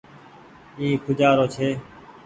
اي 0.79 0.87
کوجآرو 1.03 1.45
ڇي۔ 1.53 1.69